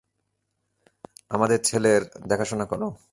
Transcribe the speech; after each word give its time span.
আমাদের 1.31 1.59
ছেলের 1.63 2.01
দেখাশোনা 2.27 2.65
করো,। 2.65 2.87